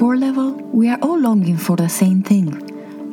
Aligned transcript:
core 0.00 0.16
level, 0.16 0.52
we 0.72 0.88
are 0.88 0.98
all 1.02 1.20
longing 1.20 1.58
for 1.58 1.76
the 1.76 1.86
same 1.86 2.22
thing 2.22 2.48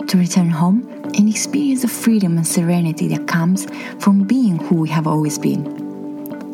to 0.08 0.18
return 0.18 0.50
home 0.50 0.88
and 1.18 1.28
experience 1.28 1.82
the 1.82 1.88
freedom 1.90 2.38
and 2.38 2.48
serenity 2.48 3.10
that 3.10 3.28
comes 3.28 3.68
from 4.00 4.24
being 4.24 4.56
who 4.56 4.76
we 4.76 4.88
have 4.88 5.06
always 5.06 5.38
been. 5.38 5.66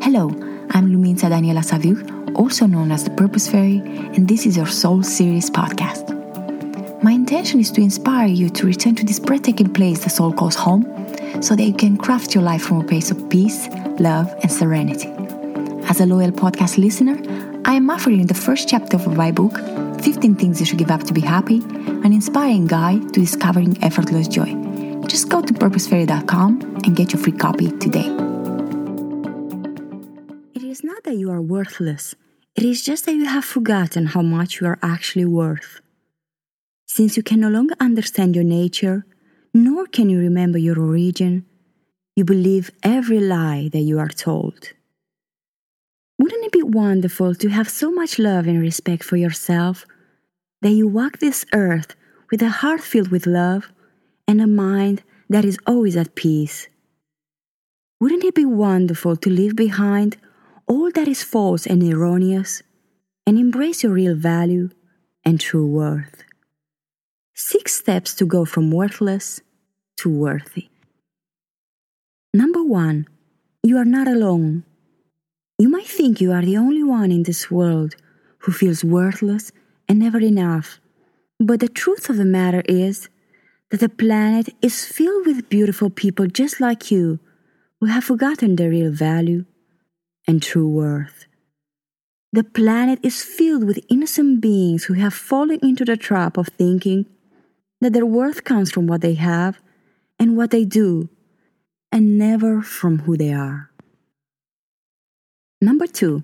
Hello, 0.02 0.30
I'm 0.72 0.90
Luminita 0.90 1.30
Daniela 1.30 1.62
Saviuc, 1.62 2.36
also 2.36 2.66
known 2.66 2.92
as 2.92 3.04
the 3.04 3.12
Purpose 3.12 3.48
Fairy, 3.48 3.78
and 4.16 4.28
this 4.28 4.48
is 4.48 4.58
your 4.58 4.66
Soul 4.66 5.04
Series 5.04 5.52
podcast. 5.52 6.04
My 7.04 7.12
intention 7.12 7.60
is 7.60 7.70
to 7.70 7.82
inspire 7.82 8.26
you 8.26 8.50
to 8.50 8.66
return 8.66 8.96
to 8.96 9.06
this 9.06 9.20
breathtaking 9.20 9.72
place 9.72 10.04
the 10.04 10.10
soul 10.10 10.34
calls 10.34 10.56
home 10.56 10.84
so 11.44 11.56
that 11.56 11.64
you 11.64 11.76
can 11.76 11.96
craft 11.96 12.34
your 12.34 12.44
life 12.44 12.64
from 12.64 12.82
a 12.82 12.84
place 12.84 13.12
of 13.12 13.30
peace, 13.30 13.68
love, 14.00 14.34
and 14.42 14.52
serenity. 14.52 15.10
As 15.88 16.02
a 16.02 16.08
loyal 16.08 16.32
podcast 16.32 16.80
listener, 16.80 17.22
I 17.66 17.76
am 17.76 17.92
offering 17.92 18.26
the 18.26 18.34
first 18.34 18.68
chapter 18.68 18.98
of 18.98 19.16
my 19.16 19.32
book, 19.32 19.60
15 20.04 20.36
Things 20.36 20.60
You 20.60 20.66
Should 20.66 20.80
Give 20.80 20.92
Up 20.92 21.04
to 21.04 21.14
Be 21.14 21.22
Happy, 21.22 21.60
an 22.04 22.12
inspiring 22.12 22.68
guide 22.68 23.14
to 23.14 23.22
discovering 23.22 23.82
effortless 23.82 24.28
joy. 24.28 24.54
Just 25.08 25.30
go 25.30 25.42
to 25.42 25.54
purposefairy.com 25.54 26.82
and 26.84 26.94
get 26.94 27.14
your 27.14 27.22
free 27.22 27.32
copy 27.32 27.72
today. 27.78 28.10
It 30.54 30.62
is 30.62 30.84
not 30.84 31.06
that 31.06 31.16
you 31.16 31.32
are 31.32 31.42
worthless, 31.42 32.16
it 32.54 32.66
is 32.66 32.84
just 32.84 33.06
that 33.06 33.14
you 33.14 33.26
have 33.26 33.46
forgotten 33.46 34.08
how 34.08 34.22
much 34.22 34.60
you 34.60 34.68
are 34.68 34.78
actually 34.82 35.24
worth. 35.24 35.80
Since 36.86 37.16
you 37.16 37.24
can 37.24 37.40
no 37.40 37.48
longer 37.48 37.76
understand 37.80 38.36
your 38.36 38.44
nature, 38.44 39.06
nor 39.54 39.86
can 39.86 40.10
you 40.10 40.20
remember 40.20 40.58
your 40.58 40.82
origin, 40.82 41.46
you 42.18 42.26
believe 42.26 42.72
every 42.84 43.22
lie 43.22 43.70
that 43.72 43.80
you 43.80 44.00
are 44.00 44.10
told. 44.10 44.74
Wouldn't 46.20 46.44
it 46.44 46.52
be 46.52 46.62
wonderful 46.62 47.36
to 47.36 47.48
have 47.48 47.70
so 47.70 47.90
much 47.90 48.20
love 48.20 48.48
and 48.48 48.60
respect 48.60 49.04
for 49.06 49.16
yourself 49.16 49.86
that 50.64 50.72
you 50.72 50.88
walk 50.88 51.20
this 51.20 51.46
earth 51.54 51.94
with 52.32 52.42
a 52.42 52.50
heart 52.50 52.82
filled 52.82 53.10
with 53.10 53.28
love 53.28 53.72
and 54.28 54.42
a 54.42 54.48
mind 54.48 55.04
that 55.30 55.44
is 55.44 55.58
always 55.68 55.98
at 55.98 56.16
peace? 56.16 56.68
Wouldn't 58.00 58.24
it 58.24 58.34
be 58.34 58.46
wonderful 58.46 59.18
to 59.18 59.30
leave 59.30 59.56
behind 59.56 60.18
all 60.66 60.90
that 60.92 61.08
is 61.08 61.22
false 61.22 61.68
and 61.68 61.84
erroneous 61.84 62.64
and 63.28 63.38
embrace 63.38 63.84
your 63.84 63.92
real 63.92 64.16
value 64.16 64.70
and 65.26 65.40
true 65.40 65.68
worth? 65.68 66.24
Six 67.36 67.76
steps 67.76 68.14
to 68.16 68.26
go 68.26 68.46
from 68.46 68.72
worthless 68.72 69.42
to 69.98 70.10
worthy. 70.10 70.70
Number 72.34 72.64
one, 72.64 73.06
you 73.64 73.78
are 73.78 73.86
not 73.86 74.08
alone. 74.08 74.64
You 75.60 75.68
might 75.68 75.88
think 75.88 76.22
you 76.22 76.32
are 76.32 76.42
the 76.42 76.58
only 76.58 76.84
one 76.84 77.12
in 77.12 77.24
this 77.24 77.52
world 77.52 77.96
who 78.40 78.52
feels 78.54 78.84
worthless 78.84 79.52
and 79.94 80.00
never 80.00 80.20
enough. 80.20 80.80
But 81.40 81.60
the 81.60 81.70
truth 81.70 82.10
of 82.10 82.18
the 82.18 82.26
matter 82.26 82.64
is 82.68 83.10
that 83.70 83.80
the 83.80 83.90
planet 83.90 84.50
is 84.60 84.86
filled 84.86 85.28
with 85.28 85.50
beautiful 85.50 85.92
people 85.92 86.26
just 86.26 86.60
like 86.60 86.90
you 86.90 87.20
who 87.80 87.86
have 87.86 88.04
forgotten 88.04 88.56
their 88.56 88.72
real 88.72 88.92
value 88.92 89.46
and 90.28 90.42
true 90.42 90.68
worth. 90.68 91.28
The 92.32 92.44
planet 92.44 92.98
is 93.04 93.22
filled 93.22 93.66
with 93.66 93.86
innocent 93.88 94.42
beings 94.42 94.86
who 94.86 94.96
have 94.96 95.14
fallen 95.14 95.60
into 95.62 95.86
the 95.86 95.96
trap 95.96 96.38
of 96.38 96.48
thinking 96.48 97.06
that 97.80 97.94
their 97.94 98.08
worth 98.20 98.44
comes 98.44 98.72
from 98.72 98.88
what 98.88 99.02
they 99.02 99.14
have 99.14 99.60
and 100.18 100.36
what 100.36 100.50
they 100.50 100.66
do, 100.66 101.08
and 101.92 102.18
never 102.18 102.64
from 102.64 103.06
who 103.06 103.16
they 103.16 103.32
are. 103.32 103.70
Number 105.62 105.86
two, 105.86 106.24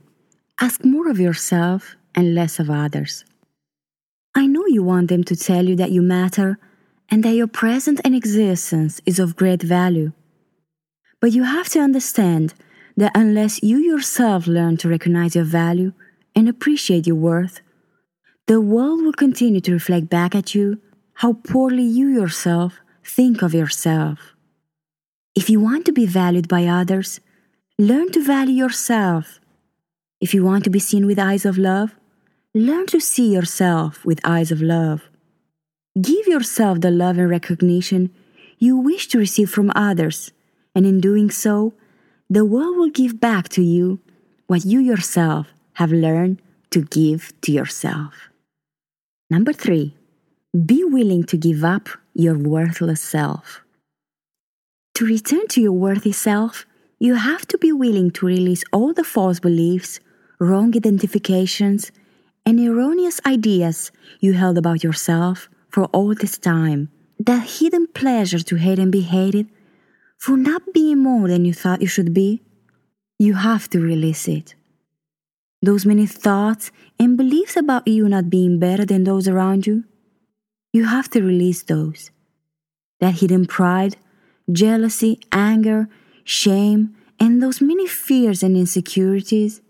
ask 0.59 0.84
more 0.84 1.08
of 1.08 1.20
yourself 1.20 1.95
and 2.16 2.34
less 2.34 2.58
of 2.58 2.72
others. 2.72 3.25
You 4.70 4.84
want 4.84 5.09
them 5.09 5.23
to 5.25 5.36
tell 5.36 5.66
you 5.66 5.75
that 5.75 5.92
you 5.92 6.02
matter 6.02 6.58
and 7.09 7.23
that 7.23 7.36
your 7.36 7.48
presence 7.48 8.00
and 8.03 8.16
existence 8.16 9.02
is 9.06 9.19
of 9.19 9.35
great 9.35 9.62
value. 9.62 10.12
But 11.19 11.31
you 11.31 11.44
have 11.44 11.69
to 11.69 11.80
understand 11.80 12.53
that 12.96 13.12
unless 13.16 13.63
you 13.63 13.78
yourself 13.78 14.47
learn 14.47 14.78
to 14.78 14.90
recognize 14.90 15.35
your 15.35 15.46
value 15.46 15.94
and 16.35 16.47
appreciate 16.47 17.08
your 17.08 17.16
worth, 17.16 17.62
the 18.47 18.62
world 18.62 19.02
will 19.02 19.13
continue 19.13 19.62
to 19.62 19.74
reflect 19.74 20.09
back 20.09 20.34
at 20.35 20.56
you 20.56 20.79
how 21.16 21.34
poorly 21.34 21.84
you 21.84 22.08
yourself 22.08 22.79
think 23.03 23.41
of 23.41 23.53
yourself. 23.53 24.35
If 25.35 25.50
you 25.50 25.59
want 25.59 25.85
to 25.85 25.91
be 25.91 26.06
valued 26.06 26.47
by 26.47 26.66
others, 26.66 27.19
Learn 27.79 28.12
to 28.12 28.22
value 28.22 28.56
yourself. 28.56 29.40
If 30.19 30.34
you 30.34 30.44
want 30.44 30.66
to 30.66 30.69
be 30.69 30.79
seen 30.79 31.06
with 31.06 31.18
eyes 31.18 31.46
of 31.46 31.58
love, 31.58 31.96
learn 32.55 32.87
to 32.87 32.99
see 32.99 33.31
yourself 33.31 34.03
with 34.03 34.19
eyes 34.23 34.51
of 34.51 34.61
love. 34.61 35.03
Give 36.01 36.25
yourself 36.27 36.81
the 36.81 36.89
love 36.89 37.17
and 37.17 37.29
recognition 37.29 38.11
you 38.57 38.75
wish 38.77 39.07
to 39.09 39.19
receive 39.19 39.49
from 39.49 39.71
others, 39.75 40.31
and 40.73 40.85
in 40.85 40.99
doing 40.99 41.29
so, 41.29 41.73
the 42.29 42.45
world 42.45 42.77
will 42.77 42.89
give 42.89 43.19
back 43.19 43.49
to 43.49 43.61
you 43.61 43.99
what 44.47 44.65
you 44.65 44.79
yourself 44.79 45.47
have 45.73 45.91
learned 45.91 46.41
to 46.71 46.81
give 46.83 47.33
to 47.41 47.51
yourself. 47.51 48.29
Number 49.29 49.53
three, 49.53 49.95
be 50.66 50.83
willing 50.83 51.23
to 51.25 51.37
give 51.37 51.63
up 51.63 51.87
your 52.13 52.37
worthless 52.37 53.01
self. 53.01 53.61
To 54.95 55.05
return 55.05 55.47
to 55.49 55.61
your 55.61 55.71
worthy 55.71 56.11
self, 56.11 56.66
you 56.99 57.16
have 57.16 57.45
to 57.47 57.57
be 57.57 57.71
willing 57.71 58.11
to 58.11 58.25
release 58.25 58.63
all 58.73 58.91
the 58.91 59.03
false 59.03 59.39
beliefs, 59.39 59.99
wrong 60.39 60.75
identifications, 60.75 61.91
and 62.49 62.59
erroneous 62.59 63.21
ideas 63.27 63.91
you 64.19 64.33
held 64.33 64.57
about 64.57 64.83
yourself 64.83 65.49
for 65.69 65.85
all 65.93 66.15
this 66.15 66.35
time. 66.39 66.89
That 67.19 67.47
hidden 67.47 67.85
pleasure 67.93 68.39
to 68.39 68.55
hate 68.55 68.79
and 68.79 68.91
be 68.91 69.01
hated 69.01 69.47
for 70.17 70.35
not 70.35 70.73
being 70.73 70.97
more 70.97 71.27
than 71.27 71.45
you 71.45 71.53
thought 71.53 71.83
you 71.83 71.87
should 71.87 72.11
be. 72.11 72.41
You 73.19 73.35
have 73.35 73.69
to 73.69 73.79
release 73.79 74.27
it. 74.27 74.55
Those 75.61 75.85
many 75.85 76.07
thoughts 76.07 76.71
and 76.97 77.17
beliefs 77.17 77.55
about 77.55 77.87
you 77.87 78.09
not 78.09 78.31
being 78.31 78.57
better 78.57 78.85
than 78.85 79.03
those 79.03 79.27
around 79.27 79.67
you, 79.67 79.83
you 80.73 80.85
have 80.85 81.07
to 81.11 81.21
release 81.21 81.61
those. 81.61 82.09
That 82.99 83.19
hidden 83.19 83.45
pride, 83.45 83.97
jealousy, 84.51 85.19
anger, 85.31 85.87
shame, 86.23 86.95
and 87.19 87.43
those 87.43 87.61
many 87.61 87.85
fears 87.85 88.41
and 88.41 88.57
insecurities, 88.57 89.61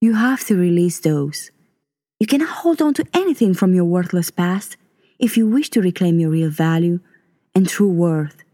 you 0.00 0.14
have 0.14 0.44
to 0.44 0.54
release 0.54 1.00
those. 1.00 1.50
You 2.20 2.26
cannot 2.26 2.48
hold 2.48 2.80
on 2.80 2.94
to 2.94 3.04
anything 3.12 3.54
from 3.54 3.74
your 3.74 3.84
worthless 3.84 4.30
past 4.30 4.76
if 5.18 5.36
you 5.36 5.46
wish 5.46 5.70
to 5.70 5.82
reclaim 5.82 6.18
your 6.18 6.30
real 6.30 6.50
value 6.50 7.00
and 7.54 7.68
true 7.68 7.90
worth. 7.90 8.44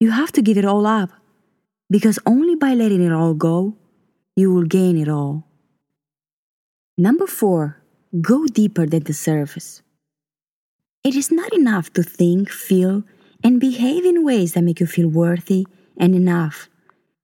You 0.00 0.10
have 0.10 0.32
to 0.32 0.42
give 0.42 0.58
it 0.58 0.64
all 0.64 0.86
up, 0.86 1.10
because 1.90 2.18
only 2.26 2.54
by 2.54 2.74
letting 2.74 3.04
it 3.04 3.12
all 3.12 3.34
go, 3.34 3.76
you 4.34 4.52
will 4.52 4.64
gain 4.64 4.98
it 4.98 5.08
all. 5.08 5.46
Number 6.98 7.26
four, 7.26 7.82
go 8.20 8.46
deeper 8.46 8.86
than 8.86 9.04
the 9.04 9.12
surface. 9.12 9.82
It 11.04 11.14
is 11.14 11.30
not 11.30 11.52
enough 11.54 11.92
to 11.92 12.02
think, 12.02 12.50
feel, 12.50 13.04
and 13.44 13.60
behave 13.60 14.04
in 14.04 14.24
ways 14.24 14.54
that 14.54 14.64
make 14.64 14.80
you 14.80 14.86
feel 14.86 15.08
worthy 15.08 15.66
and 15.96 16.14
enough. 16.14 16.68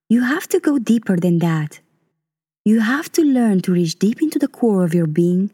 You 0.08 0.22
have 0.22 0.46
to 0.48 0.60
go 0.60 0.78
deeper 0.78 1.16
than 1.16 1.38
that. 1.38 1.80
You 2.64 2.80
have 2.80 3.10
to 3.12 3.22
learn 3.22 3.60
to 3.62 3.72
reach 3.72 3.98
deep 3.98 4.22
into 4.22 4.38
the 4.38 4.48
core 4.48 4.84
of 4.84 4.94
your 4.94 5.06
being 5.06 5.50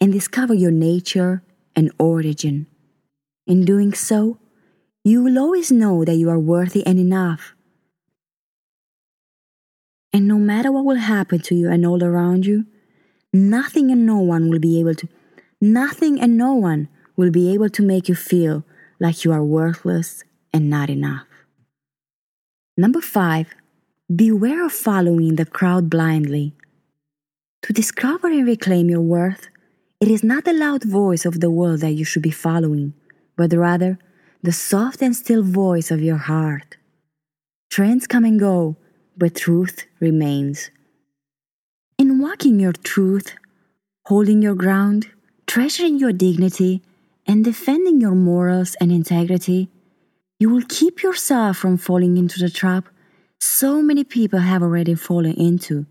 and 0.00 0.12
discover 0.12 0.54
your 0.54 0.70
nature 0.70 1.42
and 1.76 1.90
origin. 1.98 2.66
In 3.46 3.64
doing 3.64 3.92
so, 3.92 4.38
you 5.04 5.22
will 5.22 5.38
always 5.38 5.70
know 5.70 6.04
that 6.04 6.16
you 6.16 6.30
are 6.30 6.38
worthy 6.38 6.86
and 6.86 6.98
enough. 6.98 7.54
And 10.12 10.26
no 10.26 10.38
matter 10.38 10.70
what 10.72 10.84
will 10.84 10.96
happen 10.96 11.40
to 11.40 11.54
you 11.54 11.68
and 11.70 11.84
all 11.84 12.02
around 12.02 12.46
you, 12.46 12.66
nothing 13.32 13.90
and 13.90 14.06
no 14.06 14.18
one 14.18 14.48
will 14.48 14.60
be 14.60 14.78
able 14.80 14.94
to, 14.94 15.08
nothing 15.60 16.20
and 16.20 16.38
no 16.38 16.54
one 16.54 16.88
will 17.16 17.30
be 17.30 17.52
able 17.52 17.68
to 17.68 17.82
make 17.82 18.08
you 18.08 18.14
feel 18.14 18.64
like 19.00 19.24
you 19.24 19.32
are 19.32 19.44
worthless 19.44 20.22
and 20.52 20.70
not 20.70 20.88
enough. 20.88 21.26
Number 22.76 23.00
five, 23.00 23.48
beware 24.14 24.64
of 24.64 24.72
following 24.72 25.36
the 25.36 25.44
crowd 25.44 25.90
blindly. 25.90 26.54
To 27.62 27.72
discover 27.72 28.28
and 28.28 28.46
reclaim 28.46 28.88
your 28.88 29.00
worth, 29.00 29.48
it 30.04 30.10
is 30.10 30.22
not 30.22 30.44
the 30.44 30.52
loud 30.52 30.84
voice 30.84 31.24
of 31.24 31.40
the 31.40 31.50
world 31.50 31.80
that 31.80 31.92
you 31.92 32.04
should 32.04 32.20
be 32.20 32.30
following, 32.30 32.92
but 33.36 33.50
rather 33.54 33.98
the 34.42 34.52
soft 34.52 35.00
and 35.00 35.16
still 35.16 35.42
voice 35.42 35.90
of 35.90 36.02
your 36.02 36.18
heart. 36.18 36.76
Trends 37.70 38.06
come 38.06 38.26
and 38.26 38.38
go, 38.38 38.76
but 39.16 39.34
truth 39.34 39.86
remains. 40.00 40.70
In 41.96 42.20
walking 42.20 42.60
your 42.60 42.74
truth, 42.74 43.34
holding 44.04 44.42
your 44.42 44.54
ground, 44.54 45.10
treasuring 45.46 45.98
your 45.98 46.12
dignity, 46.12 46.82
and 47.26 47.42
defending 47.42 47.98
your 47.98 48.14
morals 48.14 48.74
and 48.82 48.92
integrity, 48.92 49.70
you 50.38 50.50
will 50.50 50.68
keep 50.68 51.02
yourself 51.02 51.56
from 51.56 51.78
falling 51.78 52.18
into 52.18 52.38
the 52.38 52.50
trap 52.50 52.90
so 53.40 53.80
many 53.80 54.04
people 54.04 54.40
have 54.40 54.62
already 54.62 54.96
fallen 54.96 55.32
into 55.32 55.86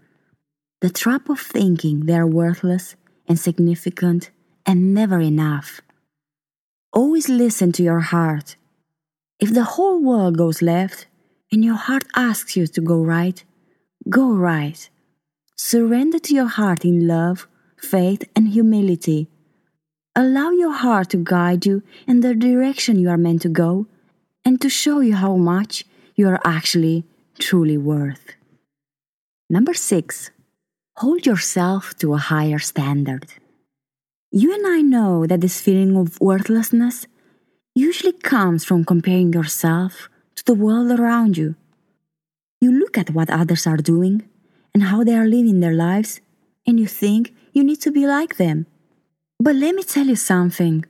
the 0.81 0.92
trap 0.92 1.30
of 1.30 1.39
thinking 1.39 2.01
they 2.01 2.13
are 2.15 2.27
worthless, 2.27 2.95
insignificant, 3.27 4.31
and 4.65 4.93
never 4.93 5.19
enough. 5.19 5.81
Always 6.91 7.27
listen 7.29 7.71
to 7.73 7.83
your 7.83 8.01
heart. 8.01 8.55
If 9.39 9.53
the 9.53 9.63
whole 9.63 10.01
world 10.01 10.37
goes 10.37 10.61
left 10.61 11.07
and 11.51 11.65
your 11.65 11.75
heart 11.75 12.05
asks 12.15 12.55
you 12.55 12.67
to 12.67 12.81
go 12.81 13.01
right, 13.01 13.43
go 14.09 14.33
right. 14.33 14.89
Surrender 15.55 16.19
to 16.19 16.33
your 16.33 16.47
heart 16.47 16.85
in 16.85 17.07
love, 17.07 17.47
faith, 17.77 18.23
and 18.35 18.49
humility. 18.49 19.27
Allow 20.15 20.51
your 20.51 20.73
heart 20.73 21.09
to 21.09 21.17
guide 21.17 21.65
you 21.65 21.81
in 22.07 22.19
the 22.21 22.35
direction 22.35 22.99
you 22.99 23.09
are 23.09 23.17
meant 23.17 23.41
to 23.41 23.49
go 23.49 23.87
and 24.45 24.61
to 24.61 24.69
show 24.69 24.99
you 24.99 25.15
how 25.15 25.35
much 25.35 25.85
you 26.15 26.27
are 26.27 26.39
actually 26.45 27.03
truly 27.39 27.77
worth. 27.77 28.35
Number 29.49 29.73
six, 29.73 30.29
hold 30.97 31.25
yourself 31.25 31.95
to 31.97 32.13
a 32.13 32.17
higher 32.17 32.59
standard. 32.59 33.25
You 34.31 34.53
and 34.53 34.65
I 34.67 34.81
know 34.81 35.25
that 35.25 35.41
this 35.41 35.59
feeling 35.59 35.97
of 35.97 36.19
worthlessness 36.21 37.07
usually 37.75 38.13
comes 38.13 38.63
from 38.63 38.85
comparing 38.85 39.33
yourself 39.33 40.09
to 40.35 40.45
the 40.45 40.53
world 40.53 40.91
around 40.91 41.37
you. 41.37 41.55
You 42.61 42.71
look 42.71 42.97
at 42.97 43.09
what 43.09 43.29
others 43.29 43.65
are 43.67 43.77
doing 43.77 44.23
and 44.73 44.83
how 44.83 45.03
they 45.03 45.15
are 45.15 45.27
living 45.27 45.59
their 45.59 45.73
lives, 45.73 46.21
and 46.65 46.79
you 46.79 46.87
think 46.87 47.33
you 47.51 47.63
need 47.63 47.81
to 47.81 47.91
be 47.91 48.07
like 48.07 48.37
them. 48.37 48.65
But 49.39 49.55
let 49.55 49.75
me 49.75 49.83
tell 49.83 50.07
you 50.07 50.15
something. 50.15 50.85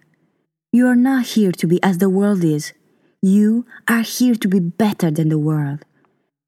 You 0.71 0.87
are 0.87 0.95
not 0.95 1.25
here 1.25 1.51
to 1.51 1.67
be 1.67 1.81
as 1.83 1.97
the 1.97 2.09
world 2.09 2.43
is. 2.43 2.73
You 3.21 3.65
are 3.87 4.01
here 4.01 4.35
to 4.35 4.47
be 4.47 4.59
better 4.59 5.09
than 5.11 5.29
the 5.29 5.37
world. 5.37 5.85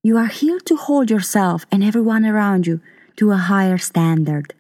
You 0.04 0.18
are 0.18 0.28
here 0.28 0.60
to 0.60 0.76
hold 0.76 1.10
yourself 1.10 1.66
and 1.72 1.84
everyone 1.84 2.26
around 2.26 2.68
you 2.68 2.82
to 3.18 3.32
a 3.32 3.38
higher 3.38 3.78
standard. 3.78 4.54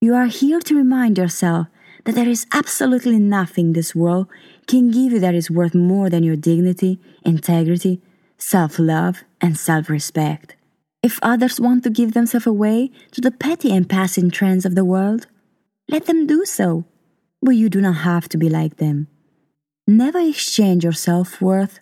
You 0.00 0.14
are 0.14 0.26
here 0.26 0.60
to 0.60 0.76
remind 0.76 1.18
yourself 1.18 1.68
that 2.04 2.14
there 2.14 2.28
is 2.28 2.46
absolutely 2.52 3.18
nothing 3.18 3.72
this 3.72 3.94
world 3.94 4.28
can 4.66 4.90
give 4.90 5.12
you 5.12 5.20
that 5.20 5.34
is 5.34 5.50
worth 5.50 5.74
more 5.74 6.08
than 6.08 6.22
your 6.22 6.36
dignity, 6.36 7.00
integrity, 7.24 8.00
self 8.38 8.78
love, 8.78 9.24
and 9.40 9.58
self 9.58 9.88
respect. 9.88 10.56
If 11.02 11.18
others 11.22 11.60
want 11.60 11.84
to 11.84 11.90
give 11.90 12.14
themselves 12.14 12.46
away 12.46 12.90
to 13.12 13.20
the 13.20 13.30
petty 13.30 13.74
and 13.74 13.88
passing 13.88 14.30
trends 14.30 14.64
of 14.64 14.74
the 14.74 14.84
world, 14.84 15.26
let 15.88 16.06
them 16.06 16.26
do 16.26 16.44
so, 16.44 16.84
but 17.42 17.52
you 17.52 17.68
do 17.68 17.80
not 17.80 17.98
have 17.98 18.28
to 18.30 18.38
be 18.38 18.48
like 18.48 18.76
them. 18.76 19.08
Never 19.86 20.18
exchange 20.18 20.84
your 20.84 20.92
self 20.92 21.40
worth 21.40 21.80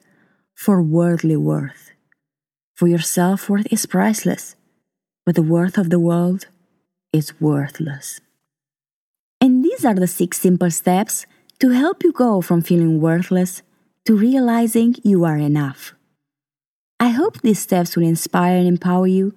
for 0.55 0.83
worldly 0.83 1.37
worth. 1.37 1.93
For 2.75 2.87
your 2.87 2.99
self 2.99 3.49
worth 3.49 3.67
is 3.71 3.87
priceless, 3.87 4.57
but 5.25 5.35
the 5.35 5.43
worth 5.43 5.79
of 5.79 5.91
the 5.91 5.99
world 5.99 6.47
is 7.13 7.41
worthless. 7.41 8.21
And 9.41 9.65
these 9.65 9.85
are 9.85 9.95
the 9.95 10.07
six 10.07 10.41
simple 10.41 10.71
steps 10.71 11.27
to 11.61 11.71
help 11.71 12.03
you 12.03 12.13
go 12.13 12.41
from 12.41 12.63
feeling 12.63 13.01
worthless 13.01 13.63
to 14.05 14.17
realizing 14.17 14.97
you 15.03 15.25
are 15.25 15.39
enough. 15.39 15.95
I 17.01 17.09
hope 17.09 17.41
these 17.41 17.59
steps 17.59 17.97
will 17.97 18.05
inspire 18.05 18.57
and 18.57 18.67
empower 18.67 19.07
you 19.07 19.35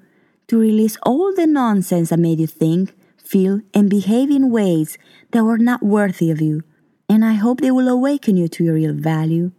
to 0.47 0.59
release 0.59 0.97
all 1.03 1.33
the 1.33 1.47
nonsense 1.47 2.09
that 2.09 2.19
made 2.19 2.39
you 2.39 2.47
think, 2.47 2.93
feel, 3.17 3.61
and 3.73 3.89
behave 3.89 4.29
in 4.29 4.51
ways 4.51 4.97
that 5.31 5.43
were 5.43 5.57
not 5.57 5.83
worthy 5.83 6.31
of 6.31 6.41
you, 6.41 6.63
and 7.09 7.23
I 7.23 7.33
hope 7.33 7.61
they 7.61 7.71
will 7.71 7.87
awaken 7.87 8.37
you 8.37 8.47
to 8.49 8.63
your 8.63 8.75
real 8.75 8.93
value 8.93 9.51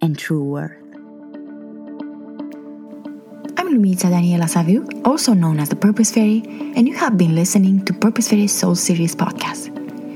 and 0.00 0.18
true 0.18 0.44
worth. 0.44 0.85
I'm 3.66 3.82
Luminita 3.82 4.08
Daniela 4.08 4.46
Saviuc, 4.46 5.04
also 5.04 5.32
known 5.32 5.58
as 5.58 5.68
the 5.68 5.74
Purpose 5.74 6.12
Fairy, 6.12 6.40
and 6.76 6.86
you 6.86 6.94
have 6.94 7.18
been 7.18 7.34
listening 7.34 7.84
to 7.86 7.92
Purpose 7.92 8.28
Fairy 8.28 8.46
Soul 8.46 8.76
Series 8.76 9.16
podcast. 9.16 9.74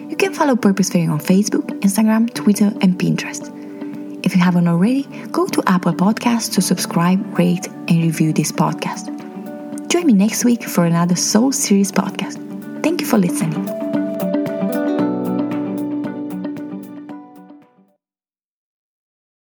You 0.09 0.17
can 0.17 0.33
follow 0.33 0.55
Purpose 0.55 0.89
Fairy 0.89 1.09
on 1.09 1.19
Facebook, 1.19 1.67
Instagram, 1.81 2.33
Twitter, 2.33 2.67
and 2.81 2.97
Pinterest. 2.97 3.51
If 4.25 4.37
you 4.37 4.41
haven't 4.41 4.69
already, 4.69 5.03
go 5.33 5.49
to 5.49 5.63
Apple 5.67 5.95
Podcasts 5.95 6.53
to 6.55 6.63
subscribe, 6.63 7.37
rate, 7.37 7.67
and 7.67 8.05
review 8.05 8.33
this 8.33 8.53
podcast. 8.53 9.09
Join 9.89 10.07
me 10.07 10.13
next 10.13 10.45
week 10.45 10.63
for 10.63 10.85
another 10.85 11.17
Soul 11.17 11.51
Series 11.51 11.91
podcast. 11.91 12.39
Thank 12.85 13.01
you 13.01 13.07
for 13.09 13.19
listening. 13.19 13.80